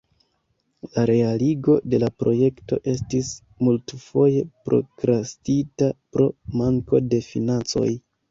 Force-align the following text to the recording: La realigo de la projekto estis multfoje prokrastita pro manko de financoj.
La 0.93 1.01
realigo 1.09 1.75
de 1.93 1.99
la 2.03 2.07
projekto 2.21 2.79
estis 2.93 3.29
multfoje 3.67 4.41
prokrastita 4.69 5.93
pro 6.17 6.29
manko 6.63 7.05
de 7.13 7.21
financoj. 7.27 7.89